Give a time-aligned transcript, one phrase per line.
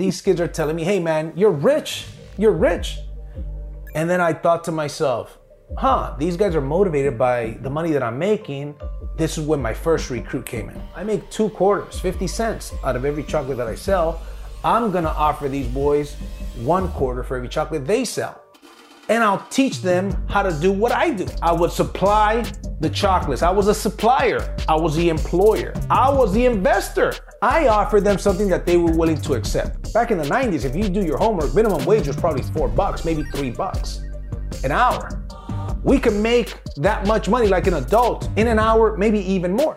[0.00, 2.06] these kids are telling me, hey man, you're rich.
[2.38, 2.98] You're rich.
[3.94, 5.38] And then I thought to myself,
[5.76, 8.74] huh, these guys are motivated by the money that I'm making.
[9.16, 10.82] This is when my first recruit came in.
[10.94, 14.22] I make two quarters, 50 cents out of every chocolate that I sell.
[14.64, 16.14] I'm gonna offer these boys
[16.56, 18.40] one quarter for every chocolate they sell.
[19.10, 21.26] And I'll teach them how to do what I do.
[21.42, 22.44] I would supply
[22.78, 23.42] the chocolates.
[23.42, 24.56] I was a supplier.
[24.68, 25.74] I was the employer.
[25.90, 27.14] I was the investor.
[27.42, 29.92] I offered them something that they were willing to accept.
[29.92, 33.04] Back in the 90s, if you do your homework, minimum wage was probably four bucks,
[33.04, 34.00] maybe three bucks
[34.62, 35.26] an hour.
[35.82, 39.76] We can make that much money like an adult in an hour, maybe even more.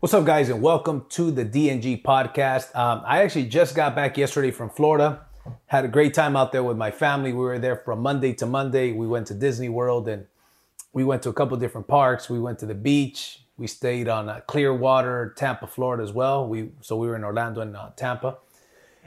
[0.00, 2.74] What's up, guys, and welcome to the DNG podcast.
[2.74, 5.26] Um, I actually just got back yesterday from Florida.
[5.66, 7.32] Had a great time out there with my family.
[7.32, 8.92] We were there from Monday to Monday.
[8.92, 10.26] We went to Disney World and
[10.92, 12.28] we went to a couple different parks.
[12.28, 13.40] We went to the beach.
[13.56, 16.46] We stayed on uh, Clearwater, Tampa, Florida as well.
[16.46, 18.38] We so we were in Orlando and uh, Tampa.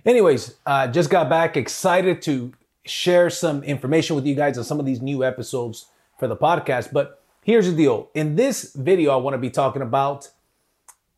[0.05, 1.57] Anyways, uh, just got back.
[1.57, 2.53] Excited to
[2.85, 5.87] share some information with you guys on some of these new episodes
[6.19, 6.93] for the podcast.
[6.93, 8.09] But here's the deal.
[8.13, 10.29] In this video, I want to be talking about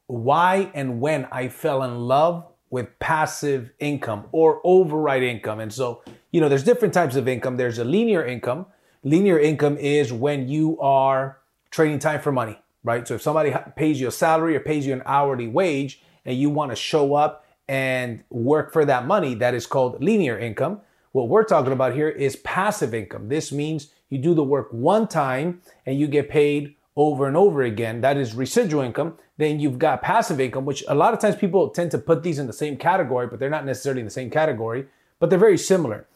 [0.07, 5.59] why and when I fell in love with passive income or override income.
[5.59, 6.01] And so,
[6.31, 7.57] you know, there's different types of income.
[7.57, 8.65] There's a linear income.
[9.03, 11.39] Linear income is when you are
[11.71, 13.07] trading time for money, right?
[13.07, 16.49] So if somebody pays you a salary or pays you an hourly wage and you
[16.49, 20.81] want to show up and work for that money, that is called linear income.
[21.11, 23.29] What we're talking about here is passive income.
[23.29, 27.61] This means you do the work one time and you get paid over and over
[27.61, 28.01] again.
[28.01, 29.17] That is residual income.
[29.37, 32.39] Then you've got passive income, which a lot of times people tend to put these
[32.39, 34.87] in the same category, but they're not necessarily in the same category,
[35.19, 36.07] but they're very similar.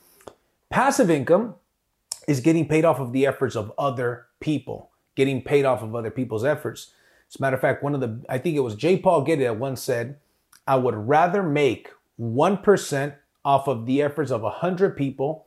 [0.71, 1.55] Passive income
[2.27, 6.09] is getting paid off of the efforts of other people, getting paid off of other
[6.09, 6.93] people's efforts.
[7.29, 8.97] As a matter of fact, one of the, I think it was J.
[8.97, 10.17] Paul Getty that once said,
[10.67, 13.15] I would rather make 1%
[13.45, 15.45] off of the efforts of 100 people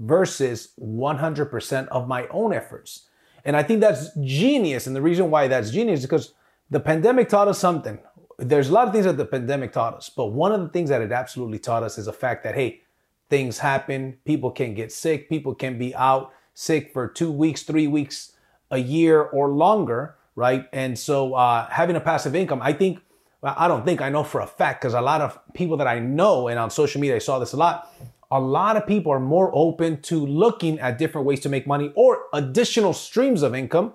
[0.00, 3.08] versus 100% of my own efforts.
[3.44, 4.86] And I think that's genius.
[4.86, 6.34] And the reason why that's genius is because
[6.70, 7.98] the pandemic taught us something.
[8.38, 10.90] There's a lot of things that the pandemic taught us, but one of the things
[10.90, 12.82] that it absolutely taught us is the fact that, hey,
[13.28, 14.18] things happen.
[14.24, 15.28] People can get sick.
[15.28, 18.32] People can be out sick for two weeks, three weeks,
[18.70, 20.66] a year, or longer, right?
[20.72, 23.00] And so uh, having a passive income, I think,
[23.40, 25.86] well, I don't think, I know for a fact, because a lot of people that
[25.86, 27.92] I know and on social media, I saw this a lot,
[28.32, 31.92] a lot of people are more open to looking at different ways to make money
[31.94, 33.92] or additional streams of income,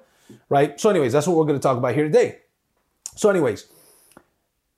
[0.48, 0.80] right?
[0.80, 2.38] So, anyways, that's what we're to talk about here today.
[3.16, 3.66] So, anyways,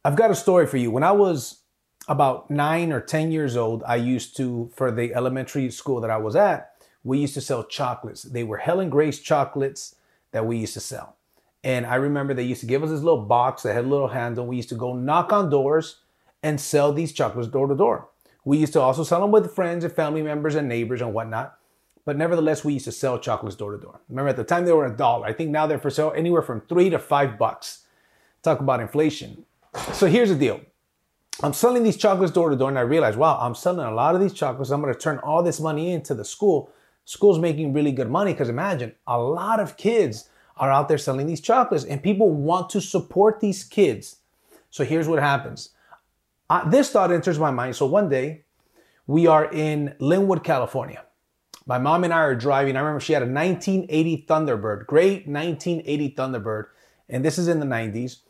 [0.05, 0.91] I've got a story for you.
[0.91, 1.59] When I was
[2.07, 6.17] about nine or 10 years old, I used to, for the elementary school that I
[6.17, 6.71] was at,
[7.03, 8.23] we used to sell chocolates.
[8.23, 9.95] They were Helen Grace chocolates
[10.31, 11.17] that we used to sell.
[11.65, 14.07] And I remember they used to give us this little box that had a little
[14.07, 14.47] handle.
[14.47, 15.97] We used to go knock on doors
[16.41, 18.08] and sell these chocolates door to door.
[18.45, 21.57] We used to also sell them with friends and family members and neighbors and whatnot.
[22.05, 24.01] But nevertheless, we used to sell chocolates door to door.
[24.09, 25.27] Remember, at the time they were a dollar.
[25.27, 27.85] I think now they're for sale anywhere from three to five bucks.
[28.41, 29.45] Talk about inflation.
[29.93, 30.61] So here's the deal.
[31.43, 34.15] I'm selling these chocolates door to door, and I realize, wow, I'm selling a lot
[34.15, 34.71] of these chocolates.
[34.71, 36.71] I'm going to turn all this money into the school.
[37.05, 41.27] School's making really good money because imagine a lot of kids are out there selling
[41.27, 44.17] these chocolates, and people want to support these kids.
[44.69, 45.69] So here's what happens.
[46.49, 47.75] Uh, this thought enters my mind.
[47.75, 48.43] So one day,
[49.05, 51.03] we are in Lynwood, California.
[51.65, 52.75] My mom and I are driving.
[52.75, 56.65] I remember she had a 1980 Thunderbird, great 1980 Thunderbird,
[57.09, 58.21] and this is in the 90s.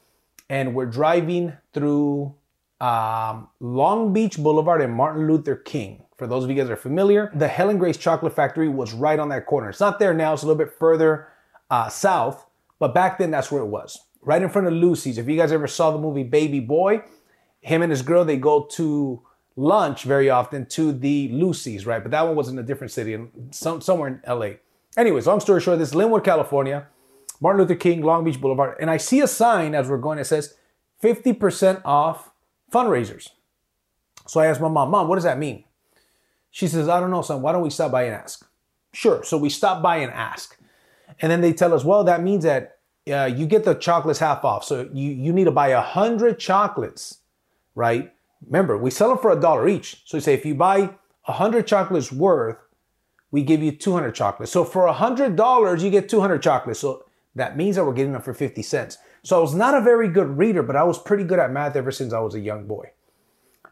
[0.50, 2.36] And we're driving through
[2.82, 6.04] um, Long Beach Boulevard and Martin Luther King.
[6.18, 9.20] For those of you guys that are familiar, the Helen Grace Chocolate Factory was right
[9.20, 9.70] on that corner.
[9.70, 11.30] It's not there now, it's a little bit further
[11.70, 12.46] uh, south,
[12.78, 13.98] but back then that's where it was.
[14.22, 15.18] Right in front of Lucy's.
[15.18, 17.04] If you guys ever saw the movie Baby Boy,
[17.62, 19.22] him and his girl, they go to
[19.56, 22.02] lunch very often to the Lucy's, right?
[22.02, 23.18] But that one was in a different city,
[23.52, 24.52] some, somewhere in LA.
[24.98, 26.88] Anyways, long story short, this is Lynwood, California,
[27.42, 28.78] Martin Luther King, Long Beach Boulevard.
[28.80, 30.56] And I see a sign as we're going that says
[31.04, 32.32] 50% off
[32.72, 33.30] fundraisers.
[34.28, 35.64] So I asked my mom, Mom, what does that mean?
[36.52, 37.42] She says, I don't know, son.
[37.42, 38.48] Why don't we stop by and ask?
[38.94, 39.24] Sure.
[39.24, 40.58] So we stop by and ask.
[41.22, 42.80] And then they tell us, well, that means that
[43.12, 44.64] uh, you get the chocolates half off.
[44.64, 47.19] So you, you need to buy a hundred chocolates,
[47.80, 48.12] right?
[48.46, 50.02] Remember, we sell them for a dollar each.
[50.06, 50.90] So you say if you buy
[51.26, 52.58] a hundred chocolates worth,
[53.32, 54.52] we give you 200 chocolates.
[54.52, 56.82] So for a hundred dollars, you get 200 chocolates.
[56.82, 57.06] So
[57.36, 58.98] that means that we're getting them for 50 cents.
[59.24, 61.78] So I was not a very good reader, but I was pretty good at math
[61.78, 62.92] ever since I was a young boy.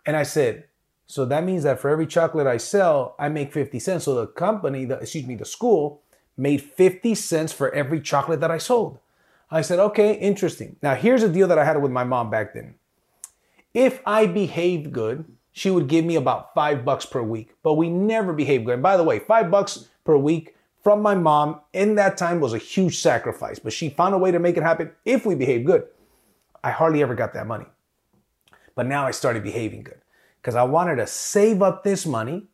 [0.05, 0.65] And I said,
[1.05, 4.05] so that means that for every chocolate I sell, I make 50 cents.
[4.05, 6.01] So the company, the, excuse me, the school
[6.37, 8.99] made 50 cents for every chocolate that I sold.
[9.51, 10.77] I said, okay, interesting.
[10.81, 12.75] Now here's a deal that I had with my mom back then.
[13.73, 17.55] If I behaved good, she would give me about five bucks per week.
[17.63, 18.75] But we never behaved good.
[18.75, 22.53] And by the way, five bucks per week from my mom in that time was
[22.53, 25.65] a huge sacrifice, but she found a way to make it happen if we behaved
[25.65, 25.85] good.
[26.63, 27.65] I hardly ever got that money.
[28.75, 29.99] But now I started behaving good
[30.41, 32.47] because I wanted to save up this money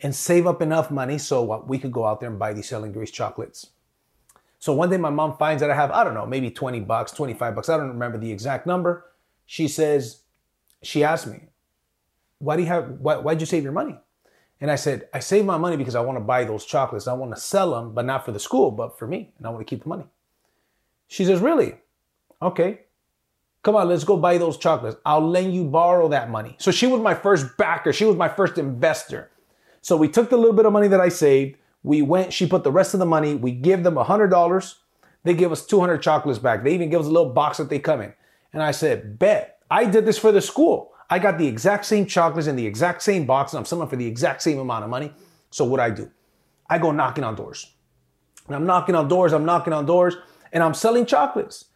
[0.00, 2.92] and save up enough money so we could go out there and buy these Helen
[2.92, 3.70] Grace chocolates.
[4.58, 7.12] So one day my mom finds that I have, I don't know, maybe 20 bucks,
[7.12, 7.68] 25 bucks.
[7.68, 9.06] I don't remember the exact number.
[9.46, 10.20] She says,
[10.86, 11.40] she asked me,
[12.38, 13.98] why do you have, why, why'd you save your money?
[14.60, 17.06] And I said, I save my money because I want to buy those chocolates.
[17.06, 19.32] I want to sell them, but not for the school, but for me.
[19.36, 20.06] And I want to keep the money.
[21.08, 21.74] She says, Really?
[22.40, 22.80] Okay.
[23.62, 24.96] Come on, let's go buy those chocolates.
[25.04, 26.54] I'll lend you borrow that money.
[26.58, 27.92] So she was my first backer.
[27.92, 29.30] She was my first investor.
[29.82, 31.58] So we took the little bit of money that I saved.
[31.82, 33.34] We went, she put the rest of the money.
[33.34, 34.74] We give them a $100.
[35.24, 36.62] They give us 200 chocolates back.
[36.62, 38.12] They even give us a little box that they come in.
[38.52, 39.55] And I said, Bet.
[39.70, 40.92] I did this for the school.
[41.08, 43.96] I got the exact same chocolates in the exact same box and I'm selling for
[43.96, 45.12] the exact same amount of money.
[45.50, 46.10] So what I do?
[46.68, 47.72] I go knocking on doors.
[48.46, 50.16] And I'm knocking on doors, I'm knocking on doors,
[50.52, 51.66] and I'm selling chocolates.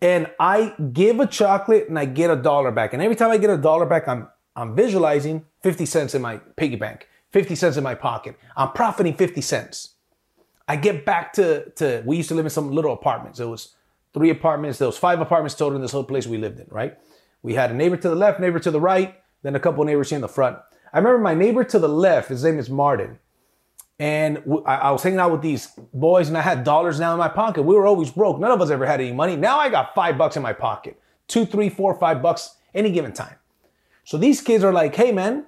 [0.00, 2.92] And I give a chocolate and I get a dollar back.
[2.92, 6.38] And every time I get a dollar back, I'm I'm visualizing 50 cents in my
[6.56, 8.38] piggy bank, 50 cents in my pocket.
[8.56, 9.94] I'm profiting 50 cents.
[10.68, 13.40] I get back to, to we used to live in some little apartments.
[13.40, 13.74] It was
[14.12, 16.96] three apartments, there was five apartments total in this whole place we lived in, right?
[17.44, 20.08] We had a neighbor to the left, neighbor to the right, then a couple neighbors
[20.08, 20.56] here in the front.
[20.94, 23.18] I remember my neighbor to the left, his name is Martin.
[23.98, 27.28] And I was hanging out with these boys and I had dollars now in my
[27.28, 27.62] pocket.
[27.62, 28.40] We were always broke.
[28.40, 29.36] None of us ever had any money.
[29.36, 30.98] Now I got five bucks in my pocket.
[31.28, 33.36] Two, three, four, five bucks any given time.
[34.04, 35.44] So these kids are like, hey man,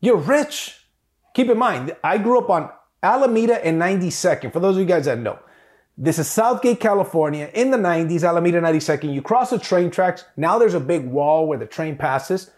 [0.00, 0.86] you're rich.
[1.34, 2.70] Keep in mind, I grew up on
[3.00, 4.52] Alameda and 92nd.
[4.52, 5.38] For those of you guys that know,
[5.96, 7.50] this is South Gate, California.
[7.54, 10.24] In the 90s, Alameda 92nd, you cross the train tracks.
[10.36, 12.50] Now there's a big wall where the train passes,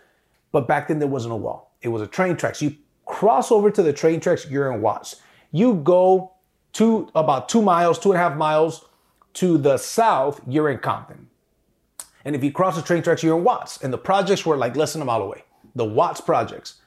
[0.52, 1.74] but back then there wasn't a wall.
[1.82, 2.62] It was a train tracks.
[2.62, 5.16] You cross over to the train tracks, you're in Watts.
[5.52, 6.32] You go
[6.74, 8.86] to about two miles, two and a half miles
[9.34, 11.28] to the south, you're in Compton.
[12.24, 13.82] And if you cross the train tracks, you're in Watts.
[13.82, 15.44] And the projects were like less than a mile away.
[15.74, 16.80] The Watts projects.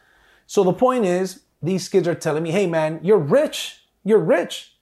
[0.48, 3.84] So the point is, these kids are telling me, hey man, you're rich.
[4.04, 4.74] You're rich.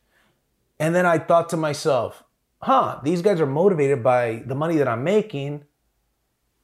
[0.80, 2.24] And then I thought to myself,
[2.62, 5.64] huh, these guys are motivated by the money that I'm making.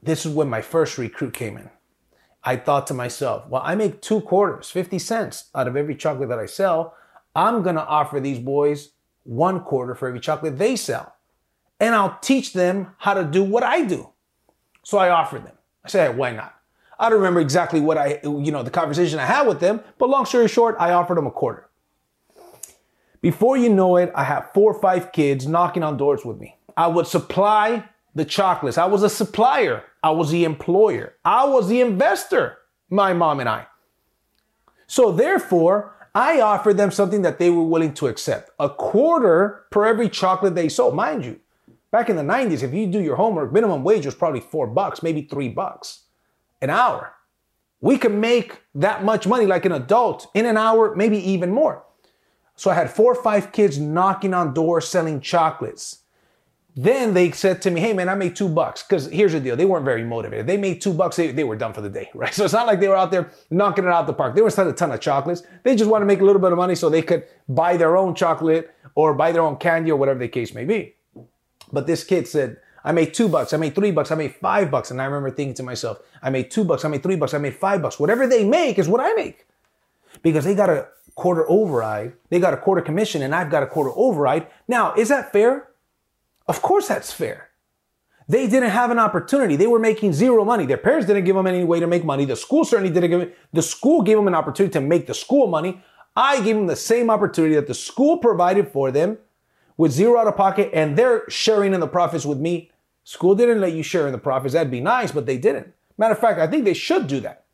[0.02, 1.70] This is when my first recruit came in.
[2.44, 6.30] I thought to myself, well, I make two quarters, 50 cents out of every chocolate
[6.30, 6.96] that I sell.
[7.36, 8.90] I'm going to offer these boys
[9.24, 11.16] one quarter for every chocolate they sell.
[11.80, 14.10] And I'll teach them how to do what I do.
[14.84, 15.56] So I offered them.
[15.86, 16.54] I said, why not?
[17.00, 20.10] I don't remember exactly what I, you know, the conversation I had with them, but
[20.10, 21.70] long story short, I offered them a quarter.
[23.24, 26.58] Before you know it, I have four or five kids knocking on doors with me.
[26.76, 28.78] I would supply the chocolates.
[28.78, 29.86] I was a supplier.
[30.04, 31.14] I was the employer.
[31.24, 32.58] I was the investor,
[32.90, 33.68] my mom and I.
[34.88, 38.52] So therefore, I offered them something that they were willing to accept.
[38.60, 40.94] A quarter per every chocolate they sold.
[40.94, 41.40] Mind you,
[41.92, 45.02] back in the 90s, if you do your homework, minimum wage was probably four bucks,
[45.02, 46.02] maybe three bucks
[46.62, 47.14] an hour.
[47.80, 51.86] We could make that much money like an adult in an hour, maybe even more.
[52.56, 56.00] So I had four or five kids knocking on doors selling chocolates.
[56.76, 58.84] Then they said to me, hey man, I made two bucks.
[58.84, 60.48] Because here's the deal, they weren't very motivated.
[60.48, 62.34] They made two bucks, they, they were done for the day, right?
[62.34, 64.36] So it's not like they were out there knocking it out the park.
[64.36, 65.44] They were selling a ton of chocolates.
[65.64, 67.96] They just want to make a little bit of money so they could buy their
[67.96, 70.96] own chocolate or buy their own candy or whatever the case may be.
[71.72, 74.70] But this kid said, I made two bucks, I made three bucks, I made five
[74.70, 74.92] bucks.
[74.92, 77.38] And I remember thinking to myself, I made two bucks, I made three bucks, I
[77.38, 78.00] made five bucks.
[78.00, 79.48] Whatever they make is what I make.
[80.22, 82.14] Because they got a quarter override.
[82.30, 84.48] They got a quarter commission and I've got a quarter override.
[84.68, 85.70] Now, is that fair?
[86.48, 87.50] Of course that's fair.
[88.28, 89.56] They didn't have an opportunity.
[89.56, 90.66] They were making zero money.
[90.66, 92.26] Their parents didn't give them any way to make money.
[92.26, 93.38] The school certainly didn't give it.
[93.52, 95.84] The school gave them an opportunity to make the school money.
[96.16, 99.18] I gave them the same opportunity that the school provided for them
[99.78, 102.72] with zero out of pocket and they're sharing in the profits with me.
[103.04, 104.54] School didn't let you share in the profits.
[104.54, 105.74] That'd be nice, but they didn't.
[105.98, 107.46] Matter of fact, I think they should do that.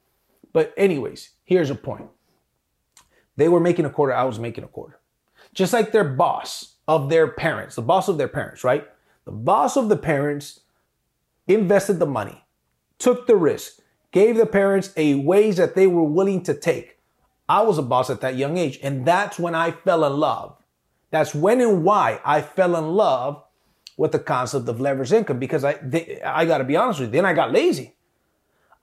[0.53, 2.09] But anyways, here's a point.
[3.39, 4.99] They were making a quarter, I was making a quarter.
[5.53, 8.85] Just like their boss of their parents, the boss of their parents, right?
[9.23, 10.59] The boss of the parents
[11.47, 12.43] invested the money,
[12.97, 13.79] took the risk,
[14.11, 16.97] gave the parents a wage that they were willing to take.
[17.47, 20.57] I was a boss at that young age, and that's when I fell in love.
[21.09, 23.41] That's when and why I fell in love
[23.95, 27.07] with the concept of leverage income because I, they, I got to be honest with
[27.07, 27.13] you.
[27.13, 27.95] Then I got lazy.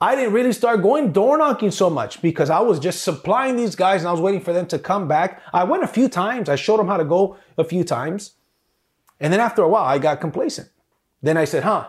[0.01, 3.75] I didn't really start going door knocking so much because I was just supplying these
[3.75, 5.41] guys and I was waiting for them to come back.
[5.55, 6.49] I went a few times.
[6.51, 8.33] I showed them how to go a few times.
[9.21, 10.69] And then after a while, I got complacent.
[11.23, 11.89] Then I said, huh,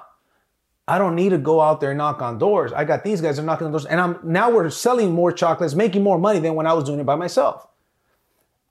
[0.87, 2.71] I don't need to go out there and knock on doors.
[2.71, 5.75] I got these guys are knocking on doors, and I'm now we're selling more chocolates,
[5.75, 7.67] making more money than when I was doing it by myself.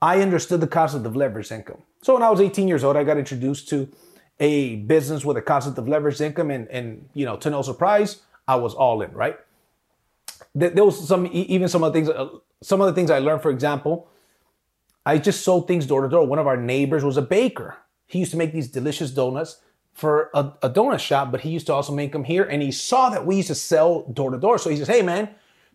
[0.00, 1.82] I understood the concept of leveraged income.
[2.02, 3.88] So when I was 18 years old, I got introduced to
[4.40, 8.22] a business with a concept of leveraged income, and and you know, to no surprise,
[8.48, 9.12] I was all in.
[9.12, 9.36] Right?
[10.54, 12.28] There was some even some of the things, uh,
[12.62, 13.42] some of the things I learned.
[13.42, 14.08] For example,
[15.04, 16.26] I just sold things door to door.
[16.26, 17.76] One of our neighbors was a baker.
[18.06, 19.60] He used to make these delicious donuts
[19.92, 22.44] for a, a, donut shop, but he used to also make them here.
[22.44, 24.58] And he saw that we used to sell door to door.
[24.58, 25.30] So he says, Hey man,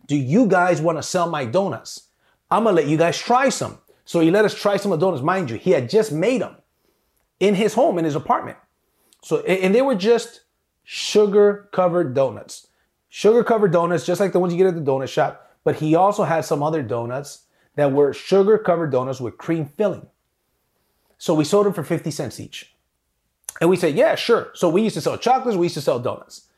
[0.06, 2.08] do you guys want to sell my donuts?
[2.50, 3.78] I'm gonna let you guys try some.
[4.04, 5.22] So he let us try some of the donuts.
[5.22, 6.56] Mind you, he had just made them
[7.40, 8.58] in his home, in his apartment.
[9.24, 10.42] So, and they were just
[10.84, 12.68] sugar covered donuts.
[13.08, 15.50] Sugar covered donuts, just like the ones you get at the donut shop.
[15.64, 17.44] But he also had some other donuts
[17.76, 20.06] that were sugar covered donuts with cream filling.
[21.18, 22.74] So we sold them for 50 cents each.
[23.60, 24.50] And we said, yeah, sure.
[24.54, 26.48] So we used to sell chocolates, we used to sell donuts.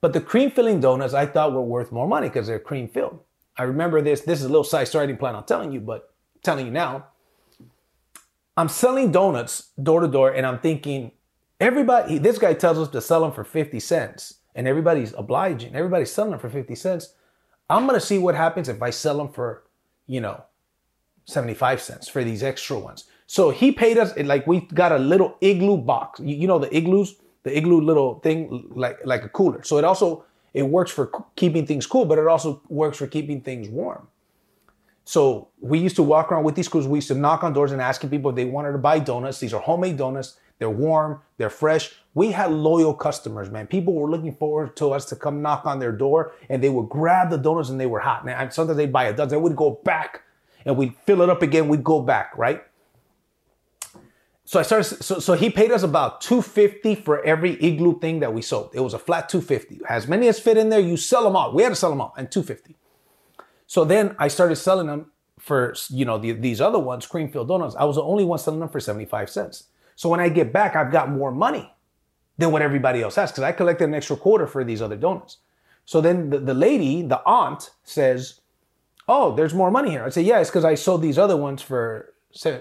[0.00, 3.20] But the cream filling donuts I thought were worth more money because they're cream filled.
[3.56, 4.20] I remember this.
[4.20, 6.72] This is a little side story I didn't plan on telling you, but telling you
[6.72, 7.06] now.
[8.56, 11.12] I'm selling donuts door to door, and I'm thinking,
[11.60, 15.74] everybody, this guy tells us to sell them for 50 cents, and everybody's obliging.
[15.74, 17.14] Everybody's selling them for 50 cents.
[17.68, 19.64] I'm gonna see what happens if I sell them for,
[20.06, 20.44] you know,
[21.24, 23.04] 75 cents for these extra ones.
[23.26, 26.20] So he paid us like we got a little igloo box.
[26.20, 29.62] You, you know the igloos, the igloo little thing like like a cooler.
[29.64, 33.40] So it also it works for keeping things cool, but it also works for keeping
[33.40, 34.06] things warm.
[35.04, 36.86] So we used to walk around with these crews.
[36.86, 39.38] We used to knock on doors and asking people if they wanted to buy donuts.
[39.38, 40.36] These are homemade donuts.
[40.58, 41.20] They're warm.
[41.36, 41.92] They're fresh.
[42.14, 43.66] We had loyal customers, man.
[43.66, 46.88] People were looking forward to us to come knock on their door, and they would
[46.88, 48.26] grab the donuts and they were hot.
[48.26, 49.30] And sometimes they'd buy a dozen.
[49.30, 50.22] They would go back,
[50.64, 51.68] and we'd fill it up again.
[51.68, 52.64] We'd go back, right?
[54.46, 55.02] So I started.
[55.02, 58.70] So, so he paid us about two fifty for every igloo thing that we sold.
[58.72, 59.80] It was a flat two fifty.
[59.88, 61.52] As many as fit in there, you sell them all.
[61.52, 62.76] We had to sell them all, and two fifty.
[63.66, 67.74] So then I started selling them for you know the, these other ones, Creamfield donuts.
[67.74, 69.64] I was the only one selling them for seventy five cents.
[69.96, 71.72] So when I get back, I've got more money
[72.38, 75.38] than what everybody else has because I collected an extra quarter for these other donuts.
[75.84, 78.40] So then the, the lady, the aunt, says,
[79.08, 81.62] "Oh, there's more money here." I say, "Yeah, it's because I sold these other ones
[81.62, 82.12] for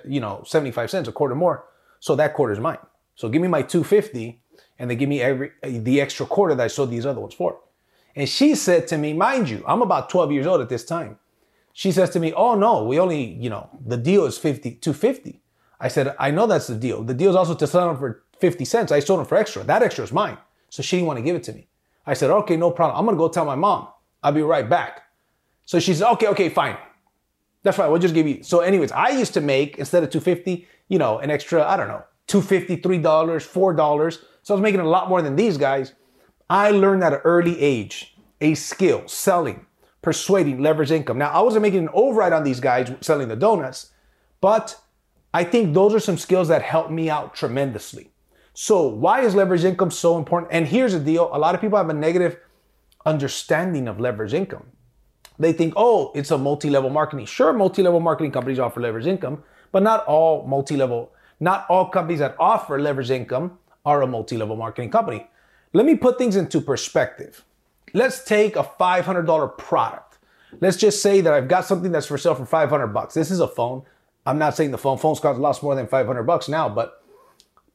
[0.06, 1.66] you know seventy five cents, a quarter more."
[2.00, 2.78] So that quarter is mine.
[3.16, 4.40] So give me my 250
[4.78, 7.60] and then give me every the extra quarter that I sold these other ones for.
[8.16, 11.18] And she said to me, mind you, I'm about 12 years old at this time.
[11.74, 15.42] She says to me, Oh no, we only, you know, the deal is 50, 250.
[15.80, 17.04] I said, I know that's the deal.
[17.04, 18.92] The deal is also to sell them for 50 cents.
[18.92, 19.64] I sold them for extra.
[19.64, 20.38] That extra is mine.
[20.70, 21.68] So she didn't want to give it to me.
[22.06, 23.00] I said, okay, no problem.
[23.00, 23.88] I'm gonna go tell my mom.
[24.24, 25.04] I'll be right back.
[25.66, 26.78] So she said, okay, okay, fine.
[27.64, 27.90] That's fine.
[27.90, 28.44] We'll just give you.
[28.44, 31.88] So, anyways, I used to make instead of 250, you know, an extra, I don't
[31.88, 34.18] know, $250, $3, $4.
[34.44, 35.94] So I was making a lot more than these guys.
[36.48, 39.66] I learned at an early age a skill, selling,
[40.04, 41.18] persuading, leverage income.
[41.18, 43.92] Now, I wasn't making an override on these guys selling the donuts,
[44.42, 44.80] but
[45.36, 48.10] I think those are some skills that help me out tremendously.
[48.54, 50.54] So, why is leverage income so important?
[50.54, 52.40] And here's the deal a lot of people have a negative
[53.06, 54.68] understanding of leverage income.
[55.38, 57.26] They think, oh, it's a multi level marketing.
[57.26, 61.12] Sure, multi level marketing companies offer leverage income, but not all multi level,
[61.42, 65.28] not all companies that offer leverage income are a multi level marketing company.
[65.74, 67.44] Let me put things into perspective.
[67.94, 70.18] Let's take a $500 product.
[70.62, 73.16] Let's just say that I've got something that's for sale for 500 bucks.
[73.16, 73.84] This is a phone.
[74.26, 77.04] I'm not saying the phone phones cost a lot more than 500 bucks now, but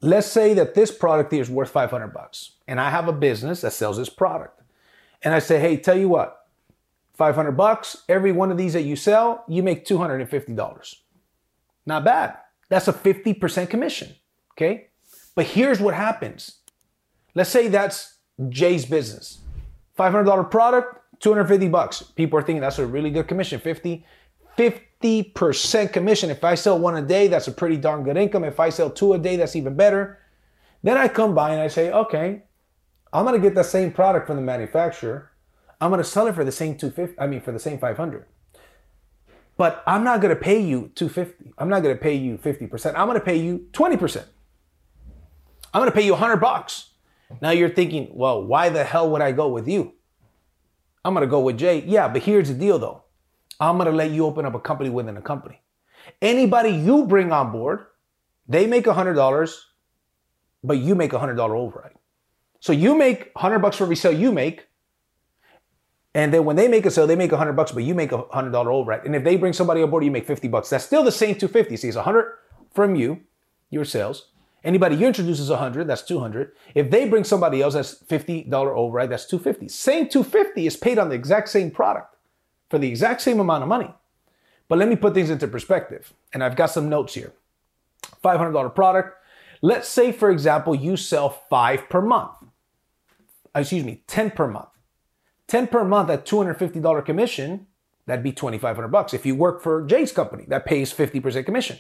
[0.00, 3.60] let's say that this product here is worth 500 bucks and I have a business
[3.60, 4.60] that sells this product.
[5.22, 6.40] And I say, "Hey, tell you what,
[7.20, 8.04] 500 bucks.
[8.08, 10.96] Every one of these that you sell, you make $250.
[11.84, 12.38] Not bad.
[12.70, 14.14] That's a 50% commission.
[14.52, 14.88] Okay.
[15.34, 16.60] But here's what happens.
[17.34, 18.16] Let's say that's
[18.48, 19.40] Jay's business.
[19.98, 22.00] $500 product, 250 bucks.
[22.02, 23.60] People are thinking that's a really good commission.
[23.60, 24.06] 50,
[24.56, 26.30] 50% commission.
[26.30, 28.44] If I sell one a day, that's a pretty darn good income.
[28.44, 30.18] If I sell two a day, that's even better.
[30.82, 32.42] Then I come by and I say, okay,
[33.12, 35.30] I'm going to get the same product from the manufacturer.
[35.80, 38.26] I'm going to sell it for the same 250, I mean, for the same 500.
[39.56, 41.52] But I'm not going to pay you 250.
[41.58, 42.94] I'm not going to pay you 50%.
[42.96, 44.24] I'm going to pay you 20%.
[45.72, 46.90] I'm going to pay you 100 bucks.
[47.40, 49.94] Now you're thinking, well, why the hell would I go with you?
[51.04, 51.82] I'm going to go with Jay.
[51.86, 53.04] Yeah, but here's the deal though.
[53.60, 55.60] I'm going to let you open up a company within a company.
[56.22, 57.86] Anybody you bring on board,
[58.48, 59.60] they make $100,
[60.64, 61.92] but you make a $100 override.
[62.58, 64.66] So you make 100 bucks for every sale you make,
[66.14, 68.18] and then when they make a sale, they make 100 bucks, but you make a
[68.18, 69.04] $100 override.
[69.04, 70.68] And if they bring somebody on board, you make 50 bucks.
[70.70, 71.76] That's still the same 250.
[71.76, 72.36] See, it's 100
[72.72, 73.20] from you,
[73.70, 74.30] your sales,
[74.62, 76.52] Anybody you introduce is 100, that's 200.
[76.74, 79.68] If they bring somebody else, that's $50 override, that's 250.
[79.68, 82.14] Same 250 is paid on the exact same product
[82.70, 83.92] for the exact same amount of money.
[84.68, 86.14] But let me put things into perspective.
[86.32, 87.32] And I've got some notes here.
[88.24, 89.16] $500 product.
[89.60, 92.30] Let's say, for example, you sell five per month.
[93.54, 94.68] Excuse me, 10 per month.
[95.48, 97.66] 10 per month at $250 commission,
[98.06, 99.12] that'd be 2500 bucks.
[99.12, 101.78] If you work for Jay's company, that pays 50% commission.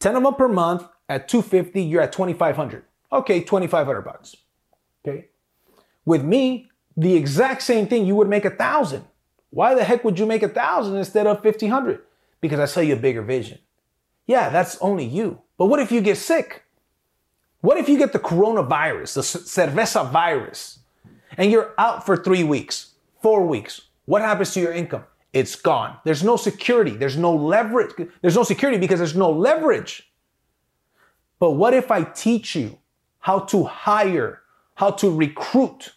[0.00, 2.84] 10 of them per month at 250, you're at 2500.
[3.12, 4.36] Okay, 2500 bucks.
[5.06, 5.26] Okay.
[6.06, 9.04] With me, the exact same thing, you would make a thousand.
[9.50, 12.00] Why the heck would you make a thousand instead of 1500?
[12.40, 13.58] Because I sell you a bigger vision.
[14.26, 15.40] Yeah, that's only you.
[15.56, 16.64] But what if you get sick?
[17.60, 20.80] What if you get the coronavirus, the cerveza virus,
[21.36, 23.80] and you're out for three weeks, four weeks?
[24.04, 25.04] What happens to your income?
[25.32, 25.98] It's gone.
[26.04, 26.92] There's no security.
[26.92, 27.92] There's no leverage.
[28.22, 30.10] There's no security because there's no leverage.
[31.38, 32.78] But what if I teach you
[33.18, 34.42] how to hire,
[34.74, 35.92] how to recruit,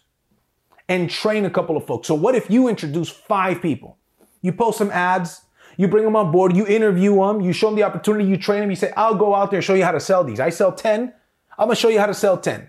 [0.90, 2.06] and train a couple of folks?
[2.06, 3.96] So, what if you introduce five people?
[4.42, 5.42] You post some ads,
[5.78, 8.60] you bring them on board, you interview them, you show them the opportunity, you train
[8.60, 10.40] them, you say, I'll go out there and show you how to sell these.
[10.40, 11.14] I sell 10,
[11.58, 12.68] I'm gonna show you how to sell 10,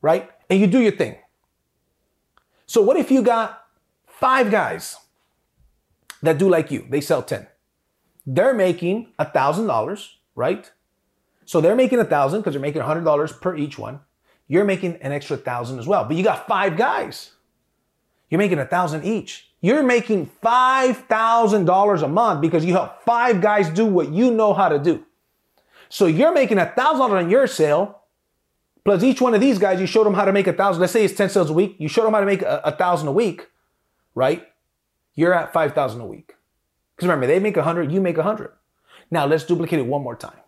[0.00, 0.30] right?
[0.48, 1.16] And you do your thing.
[2.66, 3.64] So, what if you got
[4.06, 4.96] five guys
[6.22, 6.86] that do like you?
[6.88, 7.46] They sell 10.
[8.24, 10.72] They're making a $1,000, right?
[11.46, 14.00] So they're making a thousand because they're making a hundred dollars per each one.
[14.48, 17.32] You're making an extra thousand as well, but you got five guys.
[18.30, 19.50] You're making a thousand each.
[19.60, 24.30] You're making five thousand dollars a month because you help five guys do what you
[24.30, 25.04] know how to do.
[25.88, 28.02] So you're making a thousand on your sale.
[28.84, 30.80] Plus each one of these guys, you showed them how to make a thousand.
[30.80, 31.74] Let's say it's 10 sales a week.
[31.78, 33.48] You showed them how to make a, a thousand a week,
[34.14, 34.46] right?
[35.16, 36.36] You're at 5,000 a week.
[36.94, 38.52] Because remember, they make a hundred, you make a hundred.
[39.10, 40.38] Now let's duplicate it one more time.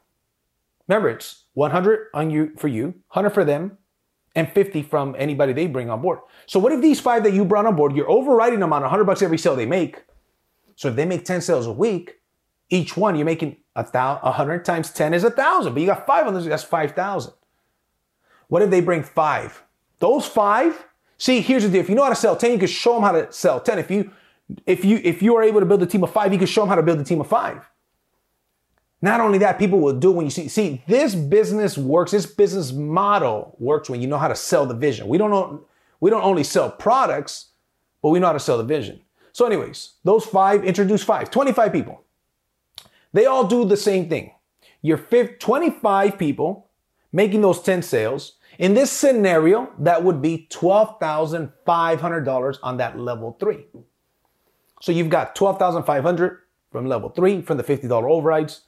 [0.87, 3.77] Remember, it's 100 on you for you, 100 for them,
[4.39, 6.21] and 50 from anybody they bring on board.
[6.47, 9.05] So what if these five that you brought on board, you're overriding them on 100
[9.05, 10.05] bucks every sale they make.
[10.77, 12.21] So if they make 10 sales a week,
[12.71, 16.07] each one you're making a thousand, 100 times 10 is a thousand, but you got
[16.07, 17.33] five on this, that's 5,000.
[18.47, 19.61] What if they bring five?
[19.99, 20.87] Those five,
[21.17, 21.81] see, here's the deal.
[21.81, 23.81] If you know how to sell 10, you can show them how to sell 10.
[23.81, 24.13] If you,
[24.67, 26.63] if you, if you are able to build a team of five, you can show
[26.63, 27.69] them how to build a team of five.
[29.01, 32.73] Not only that, people will do when you see, see, this business works, this business
[32.73, 35.07] model works when you know how to sell the vision.
[35.07, 35.65] We don't know,
[36.01, 37.51] we don't only sell products,
[38.03, 39.01] but we know how to sell the vision.
[39.33, 42.03] So, anyways, those five, introduce five, 25 people.
[43.13, 44.33] They all do the same thing.
[44.83, 46.69] You're 25 people
[47.13, 48.33] making those 10 sales.
[48.59, 53.67] In this scenario, that would be $12,500 on that level three.
[54.81, 56.39] So you've got 12,500
[56.71, 58.63] from level three from the $50 overrides.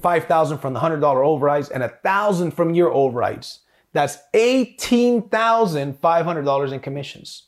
[0.00, 3.60] 5,000 from the $100 overrides and 1,000 from your overrides.
[3.92, 7.44] That's $18,500 in commissions.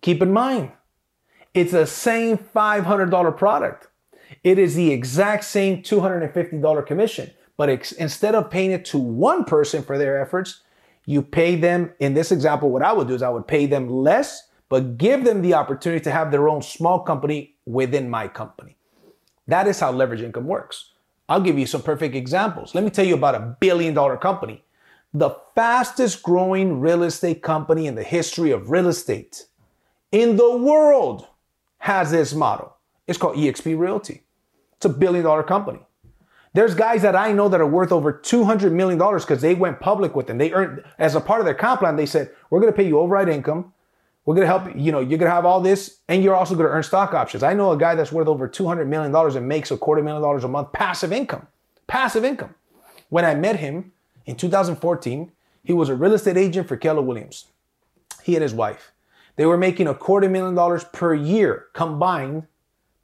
[0.00, 0.72] Keep in mind,
[1.54, 3.88] it's the same $500 product.
[4.42, 9.82] It is the exact same $250 commission, but instead of paying it to one person
[9.82, 10.62] for their efforts,
[11.06, 13.88] you pay them, in this example, what I would do is I would pay them
[13.88, 18.76] less, but give them the opportunity to have their own small company within my company.
[19.46, 20.93] That is how leverage income works.
[21.28, 22.74] I'll give you some perfect examples.
[22.74, 24.62] Let me tell you about a billion dollar company.
[25.12, 29.46] The fastest growing real estate company in the history of real estate
[30.12, 31.26] in the world
[31.78, 32.76] has this model.
[33.06, 34.22] It's called eXp Realty.
[34.76, 35.80] It's a billion dollar company.
[36.54, 40.14] There's guys that I know that are worth over $200 million because they went public
[40.14, 40.38] with them.
[40.38, 42.86] They earned, as a part of their comp plan, they said, we're going to pay
[42.86, 43.72] you override income.
[44.24, 46.82] We're to help, you know, you're to have all this and you're also to earn
[46.82, 47.42] stock options.
[47.42, 50.44] I know a guy that's worth over $200 million and makes a quarter million dollars
[50.44, 51.46] a month passive income.
[51.86, 52.54] Passive income.
[53.10, 53.92] When I met him
[54.24, 55.30] in 2014,
[55.62, 57.46] he was a real estate agent for Keller Williams.
[58.22, 58.92] He and his wife.
[59.36, 62.46] They were making a quarter million dollars per year combined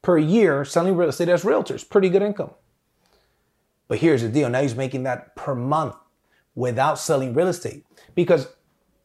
[0.02, 1.86] per year selling real estate as realtors.
[1.86, 2.50] Pretty good income.
[3.88, 4.48] But here's the deal.
[4.48, 5.96] Now he's making that per month
[6.54, 8.48] without selling real estate because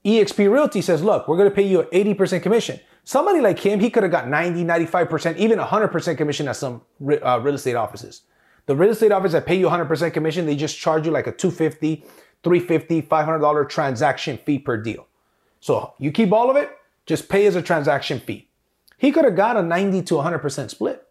[0.05, 2.79] eXp Realty says, look, we're going to pay you an 80% commission.
[3.03, 7.39] Somebody like him, he could have got 90, 95%, even 100% commission at some uh,
[7.41, 8.21] real estate offices.
[8.67, 11.31] The real estate office that pay you 100% commission, they just charge you like a
[11.31, 12.03] 250,
[12.43, 15.07] 350, $500 transaction fee per deal.
[15.59, 16.69] So you keep all of it,
[17.05, 18.47] just pay as a transaction fee.
[18.97, 21.07] He could have got a 90 to 100% split,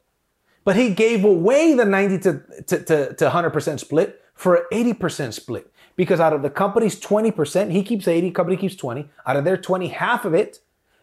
[0.64, 5.33] but he gave away the 90 to, to, to, to 100% split for an 80%
[5.33, 9.09] split because out of the company's 20%, he keeps 80, company keeps 20.
[9.26, 10.61] Out of their 20, half of it,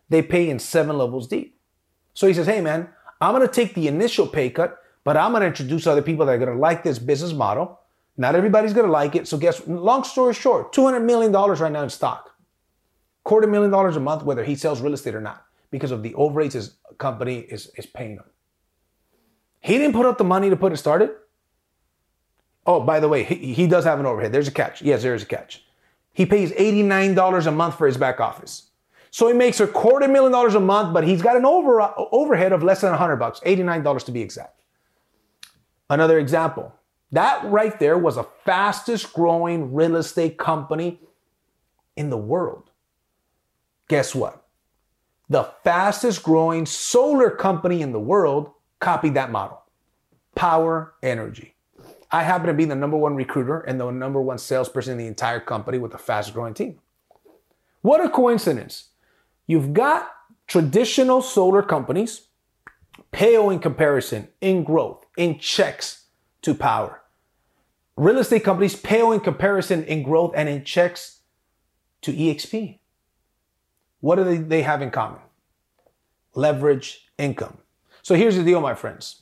[0.10, 1.58] they pay in seven levels deep.
[2.13, 2.89] So he says, hey man,
[3.21, 6.38] I'm gonna take the initial pay cut, but I'm gonna introduce other people that are
[6.38, 7.80] gonna like this business model.
[8.17, 9.27] Not everybody's gonna like it.
[9.27, 12.32] So guess long story short, $200 million right now in stock.
[13.23, 16.13] Quarter million dollars a month, whether he sells real estate or not, because of the
[16.15, 18.23] overrides his company is, is paying him.
[19.60, 21.12] He didn't put up the money to put it started.
[22.71, 24.31] Oh, by the way, he, he does have an overhead.
[24.31, 24.81] There's a catch.
[24.81, 25.62] Yes, there is a catch.
[26.13, 28.69] He pays $89 a month for his back office.
[29.10, 31.91] So he makes a quarter million dollars a month, but he's got an over, uh,
[32.13, 34.62] overhead of less than 100 bucks, $89 to be exact.
[35.89, 36.73] Another example.
[37.12, 41.01] That right there was the fastest growing real estate company
[41.97, 42.71] in the world.
[43.89, 44.45] Guess what?
[45.29, 49.62] The fastest growing solar company in the world copied that model.
[50.38, 51.51] Powur Energy.
[52.12, 55.08] I happen to be the number one recruiter and the number one salesperson in the
[55.08, 56.80] entire company with the fastest growing team.
[57.82, 58.89] What a coincidence.
[59.47, 60.12] You've got
[60.47, 62.28] traditional solar companies
[63.12, 66.06] pale in comparison in growth, in checks
[66.41, 66.97] to Powur.
[67.95, 71.19] Real estate companies pale in comparison in growth and in checks
[72.02, 72.80] to EXP.
[74.00, 75.19] What do they have in common?
[76.34, 77.60] Leverage income.
[78.02, 79.20] So here's the deal, my friends.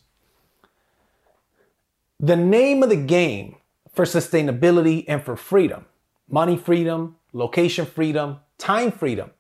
[2.22, 3.56] The name of the game
[3.94, 5.86] for sustainability and for freedom,
[6.30, 9.32] money freedom, location freedom, time freedom,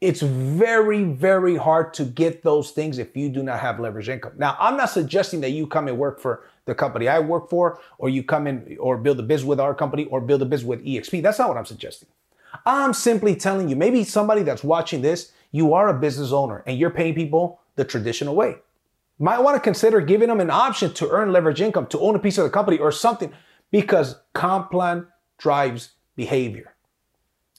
[0.00, 4.32] it's very, very hard to get those things if you do not have leverage income.
[4.38, 7.78] Now, I'm not suggesting that you come and work for the company I work for,
[7.98, 10.66] or you come in or build a business with our company, or build a business
[10.66, 11.22] with EXP.
[11.22, 12.08] That's not what I'm suggesting.
[12.66, 16.76] I'm simply telling you, maybe somebody that's watching this, you are a business owner and
[16.76, 18.56] you're paying people the traditional way.
[19.18, 22.18] Might want to consider giving them an option to earn leverage income, to own a
[22.18, 23.32] piece of the company or something,
[23.70, 25.06] because comp plan
[25.38, 26.74] drives behavior,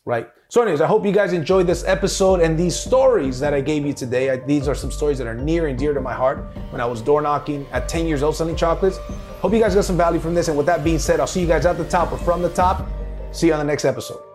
[0.05, 0.29] right?
[0.49, 3.85] So, anyways, I hope you guys enjoyed this episode and these stories that I gave
[3.85, 4.29] you today.
[4.29, 6.85] I, these are some stories that are near and dear to my heart when I
[6.85, 8.97] was door knocking at 10 years old selling chocolates.
[9.41, 10.47] Hope you guys got some value from this.
[10.47, 12.49] And with that being said, I'll see you guys at the top or from the
[12.49, 12.87] top.
[13.31, 14.26] See you on the next episode.